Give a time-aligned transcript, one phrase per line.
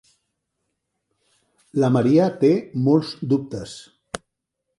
[1.83, 2.51] La Maria té
[2.89, 3.79] molts dubtes.